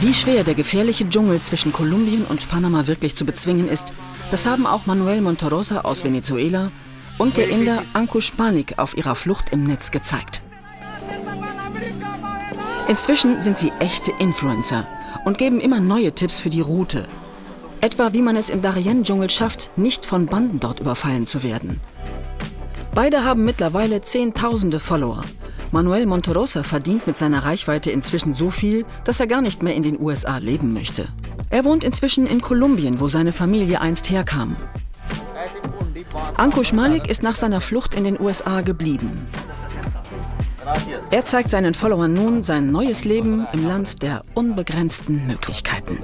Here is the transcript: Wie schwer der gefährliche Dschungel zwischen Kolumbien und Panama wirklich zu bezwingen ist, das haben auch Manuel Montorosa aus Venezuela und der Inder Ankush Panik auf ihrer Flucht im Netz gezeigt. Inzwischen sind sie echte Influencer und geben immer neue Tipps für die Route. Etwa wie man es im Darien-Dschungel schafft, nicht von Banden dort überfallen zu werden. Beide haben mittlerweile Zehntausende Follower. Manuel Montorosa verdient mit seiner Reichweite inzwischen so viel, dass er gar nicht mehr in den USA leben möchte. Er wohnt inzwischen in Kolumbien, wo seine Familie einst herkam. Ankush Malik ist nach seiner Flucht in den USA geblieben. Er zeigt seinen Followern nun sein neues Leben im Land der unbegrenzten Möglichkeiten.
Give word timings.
Wie 0.00 0.14
schwer 0.14 0.42
der 0.42 0.54
gefährliche 0.54 1.08
Dschungel 1.08 1.40
zwischen 1.40 1.72
Kolumbien 1.72 2.24
und 2.24 2.48
Panama 2.48 2.86
wirklich 2.86 3.14
zu 3.14 3.24
bezwingen 3.24 3.68
ist, 3.68 3.92
das 4.30 4.46
haben 4.46 4.66
auch 4.66 4.86
Manuel 4.86 5.20
Montorosa 5.20 5.82
aus 5.82 6.04
Venezuela 6.04 6.70
und 7.18 7.36
der 7.36 7.48
Inder 7.48 7.82
Ankush 7.92 8.32
Panik 8.32 8.78
auf 8.78 8.96
ihrer 8.96 9.14
Flucht 9.14 9.50
im 9.50 9.64
Netz 9.64 9.90
gezeigt. 9.90 10.40
Inzwischen 12.88 13.40
sind 13.40 13.58
sie 13.58 13.72
echte 13.78 14.12
Influencer 14.18 14.86
und 15.24 15.38
geben 15.38 15.60
immer 15.60 15.80
neue 15.80 16.12
Tipps 16.12 16.40
für 16.40 16.50
die 16.50 16.60
Route. 16.60 17.04
Etwa 17.80 18.12
wie 18.12 18.22
man 18.22 18.36
es 18.36 18.50
im 18.50 18.62
Darien-Dschungel 18.62 19.30
schafft, 19.30 19.70
nicht 19.76 20.06
von 20.06 20.26
Banden 20.26 20.60
dort 20.60 20.80
überfallen 20.80 21.26
zu 21.26 21.42
werden. 21.42 21.80
Beide 22.94 23.24
haben 23.24 23.44
mittlerweile 23.44 24.02
Zehntausende 24.02 24.80
Follower. 24.80 25.22
Manuel 25.74 26.06
Montorosa 26.06 26.62
verdient 26.62 27.08
mit 27.08 27.18
seiner 27.18 27.44
Reichweite 27.44 27.90
inzwischen 27.90 28.32
so 28.32 28.52
viel, 28.52 28.84
dass 29.02 29.18
er 29.18 29.26
gar 29.26 29.40
nicht 29.40 29.60
mehr 29.60 29.74
in 29.74 29.82
den 29.82 30.00
USA 30.00 30.38
leben 30.38 30.72
möchte. 30.72 31.08
Er 31.50 31.64
wohnt 31.64 31.82
inzwischen 31.82 32.28
in 32.28 32.40
Kolumbien, 32.40 33.00
wo 33.00 33.08
seine 33.08 33.32
Familie 33.32 33.80
einst 33.80 34.08
herkam. 34.08 34.54
Ankush 36.36 36.72
Malik 36.72 37.08
ist 37.08 37.24
nach 37.24 37.34
seiner 37.34 37.60
Flucht 37.60 37.96
in 37.96 38.04
den 38.04 38.20
USA 38.20 38.60
geblieben. 38.60 39.26
Er 41.10 41.24
zeigt 41.24 41.50
seinen 41.50 41.74
Followern 41.74 42.14
nun 42.14 42.44
sein 42.44 42.70
neues 42.70 43.04
Leben 43.04 43.44
im 43.52 43.66
Land 43.66 44.00
der 44.00 44.22
unbegrenzten 44.34 45.26
Möglichkeiten. 45.26 45.98